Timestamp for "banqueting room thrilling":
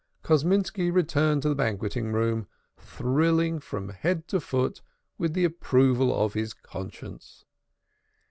1.53-3.59